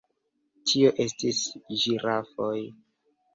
Tio 0.71 0.87
estis 1.05 1.41
ĝirafoj. 1.83 2.57